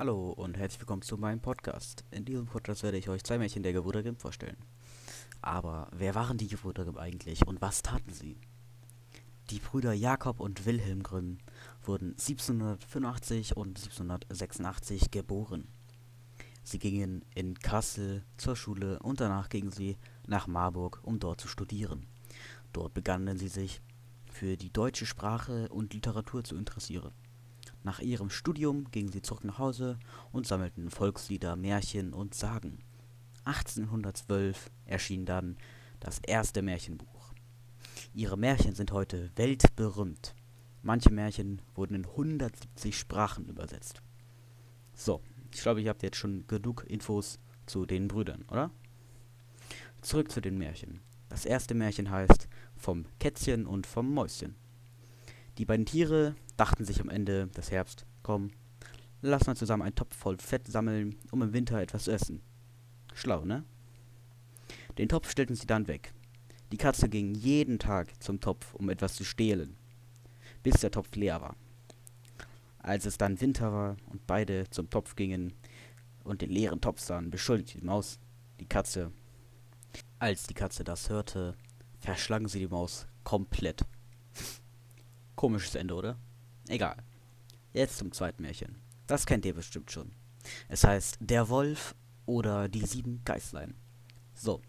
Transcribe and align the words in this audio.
Hallo 0.00 0.30
und 0.30 0.56
herzlich 0.56 0.80
willkommen 0.80 1.02
zu 1.02 1.18
meinem 1.18 1.40
Podcast. 1.40 2.06
In 2.10 2.24
diesem 2.24 2.46
Podcast 2.46 2.82
werde 2.82 2.96
ich 2.96 3.10
euch 3.10 3.22
zwei 3.22 3.36
Märchen 3.36 3.62
der 3.62 3.74
Gebrüder 3.74 4.02
Grimm 4.02 4.16
vorstellen. 4.16 4.56
Aber 5.42 5.88
wer 5.92 6.14
waren 6.14 6.38
die 6.38 6.48
Gebrüder 6.48 6.84
Grimm 6.84 6.96
eigentlich 6.96 7.46
und 7.46 7.60
was 7.60 7.82
taten 7.82 8.10
sie? 8.10 8.38
Die 9.50 9.58
Brüder 9.58 9.92
Jakob 9.92 10.40
und 10.40 10.64
Wilhelm 10.64 11.02
Grimm 11.02 11.36
wurden 11.82 12.12
1785 12.12 13.58
und 13.58 13.76
1786 13.78 15.10
geboren. 15.10 15.68
Sie 16.62 16.78
gingen 16.78 17.22
in 17.34 17.58
Kassel 17.58 18.24
zur 18.38 18.56
Schule 18.56 19.00
und 19.00 19.20
danach 19.20 19.50
gingen 19.50 19.70
sie 19.70 19.98
nach 20.26 20.46
Marburg, 20.46 21.00
um 21.02 21.18
dort 21.18 21.42
zu 21.42 21.46
studieren. 21.46 22.06
Dort 22.72 22.94
begannen 22.94 23.36
sie 23.36 23.48
sich 23.48 23.82
für 24.32 24.56
die 24.56 24.72
deutsche 24.72 25.04
Sprache 25.04 25.68
und 25.68 25.92
Literatur 25.92 26.42
zu 26.42 26.56
interessieren. 26.56 27.12
Nach 27.82 28.00
ihrem 28.00 28.28
Studium 28.28 28.90
gingen 28.90 29.10
sie 29.10 29.22
zurück 29.22 29.44
nach 29.44 29.58
Hause 29.58 29.98
und 30.32 30.46
sammelten 30.46 30.90
Volkslieder, 30.90 31.56
Märchen 31.56 32.12
und 32.12 32.34
Sagen. 32.34 32.78
1812 33.44 34.70
erschien 34.84 35.24
dann 35.24 35.56
das 35.98 36.18
erste 36.18 36.62
Märchenbuch. 36.62 37.32
Ihre 38.12 38.36
Märchen 38.36 38.74
sind 38.74 38.92
heute 38.92 39.30
weltberühmt. 39.36 40.34
Manche 40.82 41.10
Märchen 41.10 41.62
wurden 41.74 41.94
in 41.94 42.06
170 42.06 42.98
Sprachen 42.98 43.46
übersetzt. 43.46 44.02
So, 44.94 45.22
ich 45.52 45.62
glaube, 45.62 45.80
ich 45.80 45.88
habe 45.88 45.98
jetzt 46.02 46.16
schon 46.16 46.46
genug 46.46 46.84
Infos 46.86 47.38
zu 47.66 47.86
den 47.86 48.08
Brüdern, 48.08 48.44
oder? 48.50 48.70
Zurück 50.00 50.30
zu 50.30 50.40
den 50.40 50.58
Märchen. 50.58 51.00
Das 51.28 51.44
erste 51.44 51.74
Märchen 51.74 52.10
heißt 52.10 52.48
Vom 52.76 53.04
Kätzchen 53.18 53.66
und 53.66 53.86
vom 53.86 54.12
Mäuschen. 54.12 54.56
Die 55.60 55.66
beiden 55.66 55.84
Tiere 55.84 56.36
dachten 56.56 56.86
sich 56.86 57.02
am 57.02 57.10
Ende 57.10 57.48
des 57.48 57.70
Herbst, 57.70 58.06
komm, 58.22 58.50
lass 59.20 59.46
mal 59.46 59.54
zusammen 59.54 59.82
einen 59.82 59.94
Topf 59.94 60.16
voll 60.16 60.38
Fett 60.38 60.66
sammeln, 60.66 61.18
um 61.32 61.42
im 61.42 61.52
Winter 61.52 61.78
etwas 61.78 62.04
zu 62.04 62.12
essen. 62.12 62.40
Schlau, 63.12 63.44
ne? 63.44 63.62
Den 64.96 65.10
Topf 65.10 65.30
stellten 65.30 65.54
sie 65.54 65.66
dann 65.66 65.86
weg. 65.86 66.14
Die 66.72 66.78
Katze 66.78 67.10
ging 67.10 67.34
jeden 67.34 67.78
Tag 67.78 68.22
zum 68.22 68.40
Topf, 68.40 68.74
um 68.74 68.88
etwas 68.88 69.16
zu 69.16 69.22
stehlen, 69.22 69.76
bis 70.62 70.80
der 70.80 70.92
Topf 70.92 71.14
leer 71.14 71.42
war. 71.42 71.56
Als 72.78 73.04
es 73.04 73.18
dann 73.18 73.38
Winter 73.42 73.70
war 73.70 73.96
und 74.10 74.26
beide 74.26 74.64
zum 74.70 74.88
Topf 74.88 75.14
gingen 75.14 75.52
und 76.24 76.40
den 76.40 76.48
leeren 76.48 76.80
Topf 76.80 77.00
sahen, 77.00 77.30
beschuldigte 77.30 77.76
die 77.76 77.84
Maus 77.84 78.18
die 78.60 78.66
Katze. 78.66 79.12
Als 80.20 80.44
die 80.44 80.54
Katze 80.54 80.84
das 80.84 81.10
hörte, 81.10 81.54
verschlang 81.98 82.48
sie 82.48 82.60
die 82.60 82.68
Maus 82.68 83.06
komplett. 83.24 83.84
Komisches 85.40 85.74
Ende, 85.74 85.94
oder? 85.94 86.18
Egal. 86.68 86.96
Jetzt 87.72 87.96
zum 87.96 88.12
zweiten 88.12 88.42
Märchen. 88.42 88.76
Das 89.06 89.24
kennt 89.24 89.46
ihr 89.46 89.54
bestimmt 89.54 89.90
schon. 89.90 90.12
Es 90.68 90.84
heißt 90.84 91.16
Der 91.18 91.48
Wolf 91.48 91.94
oder 92.26 92.68
die 92.68 92.84
sieben 92.84 93.22
Geißlein. 93.24 93.72
So. 94.34 94.60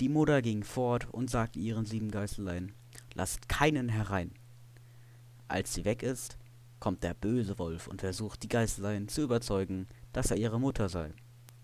Die 0.00 0.10
Mutter 0.10 0.42
ging 0.42 0.64
fort 0.64 1.08
und 1.12 1.30
sagte 1.30 1.60
ihren 1.60 1.86
sieben 1.86 2.10
Geißlein, 2.10 2.74
lasst 3.14 3.48
keinen 3.48 3.88
herein. 3.88 4.32
Als 5.48 5.72
sie 5.72 5.86
weg 5.86 6.02
ist, 6.02 6.36
kommt 6.78 7.02
der 7.02 7.14
böse 7.14 7.58
Wolf 7.58 7.86
und 7.86 8.02
versucht 8.02 8.42
die 8.42 8.50
Geißlein 8.50 9.08
zu 9.08 9.22
überzeugen, 9.22 9.86
dass 10.12 10.30
er 10.30 10.36
ihre 10.36 10.60
Mutter 10.60 10.90
sei. 10.90 11.14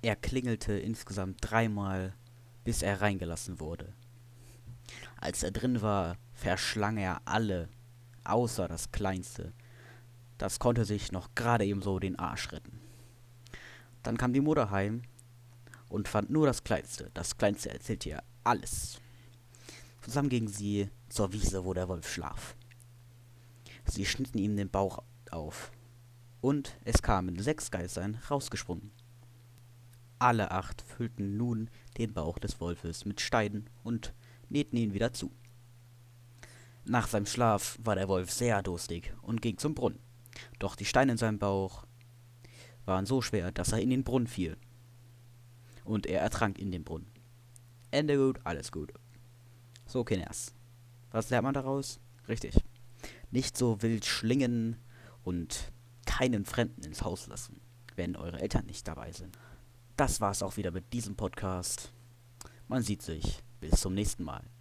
Er 0.00 0.16
klingelte 0.16 0.72
insgesamt 0.72 1.36
dreimal, 1.42 2.14
bis 2.64 2.80
er 2.80 3.02
reingelassen 3.02 3.60
wurde. 3.60 3.92
Als 5.20 5.42
er 5.42 5.50
drin 5.50 5.82
war, 5.82 6.16
verschlang 6.44 6.98
er 6.98 7.22
alle, 7.24 7.70
außer 8.24 8.68
das 8.68 8.92
Kleinste. 8.92 9.54
Das 10.36 10.58
konnte 10.58 10.84
sich 10.84 11.10
noch 11.10 11.34
gerade 11.34 11.64
ebenso 11.64 11.98
den 11.98 12.18
Arsch 12.18 12.52
retten. 12.52 12.82
Dann 14.02 14.18
kam 14.18 14.34
die 14.34 14.42
Mutter 14.42 14.70
heim 14.70 15.04
und 15.88 16.06
fand 16.06 16.28
nur 16.28 16.44
das 16.44 16.62
Kleinste. 16.62 17.10
Das 17.14 17.38
Kleinste 17.38 17.70
erzählte 17.70 18.10
ihr 18.10 18.22
alles. 18.44 19.00
Zusammen 20.02 20.28
gingen 20.28 20.48
sie 20.48 20.90
zur 21.08 21.32
Wiese, 21.32 21.64
wo 21.64 21.72
der 21.72 21.88
Wolf 21.88 22.12
schlaf. 22.12 22.54
Sie 23.86 24.04
schnitten 24.04 24.36
ihm 24.36 24.54
den 24.54 24.68
Bauch 24.68 25.02
auf. 25.30 25.72
Und 26.42 26.76
es 26.84 27.00
kamen 27.00 27.38
sechs 27.38 27.70
Geißlein 27.70 28.18
rausgesprungen. 28.30 28.90
Alle 30.18 30.50
acht 30.50 30.82
füllten 30.82 31.38
nun 31.38 31.70
den 31.96 32.12
Bauch 32.12 32.38
des 32.38 32.60
Wolfes 32.60 33.06
mit 33.06 33.22
Steinen 33.22 33.70
und 33.82 34.12
nähten 34.50 34.76
ihn 34.76 34.92
wieder 34.92 35.14
zu. 35.14 35.32
Nach 36.86 37.08
seinem 37.08 37.26
Schlaf 37.26 37.78
war 37.82 37.94
der 37.94 38.08
Wolf 38.08 38.30
sehr 38.30 38.62
durstig 38.62 39.14
und 39.22 39.40
ging 39.40 39.56
zum 39.56 39.74
Brunnen. 39.74 40.00
Doch 40.58 40.76
die 40.76 40.84
Steine 40.84 41.12
in 41.12 41.18
seinem 41.18 41.38
Bauch 41.38 41.86
waren 42.84 43.06
so 43.06 43.22
schwer, 43.22 43.52
dass 43.52 43.72
er 43.72 43.80
in 43.80 43.90
den 43.90 44.04
Brunnen 44.04 44.26
fiel. 44.26 44.58
Und 45.84 46.06
er 46.06 46.20
ertrank 46.20 46.58
in 46.58 46.70
dem 46.70 46.84
Brunnen. 46.84 47.10
Ende 47.90 48.18
gut, 48.18 48.40
alles 48.44 48.70
gut. 48.70 48.92
So, 49.86 50.04
Kinders. 50.04 50.54
Was 51.10 51.30
lernt 51.30 51.44
man 51.44 51.54
daraus? 51.54 52.00
Richtig. 52.28 52.56
Nicht 53.30 53.56
so 53.56 53.80
wild 53.80 54.04
schlingen 54.04 54.76
und 55.22 55.72
keinen 56.04 56.44
Fremden 56.44 56.82
ins 56.82 57.02
Haus 57.02 57.26
lassen, 57.28 57.60
wenn 57.96 58.16
eure 58.16 58.40
Eltern 58.40 58.66
nicht 58.66 58.86
dabei 58.86 59.12
sind. 59.12 59.38
Das 59.96 60.20
war's 60.20 60.42
auch 60.42 60.56
wieder 60.56 60.70
mit 60.70 60.92
diesem 60.92 61.16
Podcast. 61.16 61.92
Man 62.68 62.82
sieht 62.82 63.02
sich. 63.02 63.42
Bis 63.60 63.80
zum 63.80 63.94
nächsten 63.94 64.24
Mal. 64.24 64.44